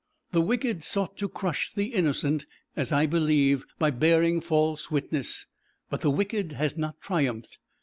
[0.31, 5.45] The wicked sought to crush the innocent, as I believe, by bearing false witness,
[5.91, 7.59] but the wicked has not triumphed.